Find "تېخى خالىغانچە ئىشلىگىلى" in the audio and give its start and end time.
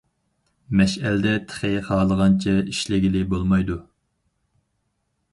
1.51-3.21